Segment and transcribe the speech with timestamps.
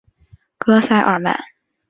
[0.57, 1.39] 戈塞尔曼。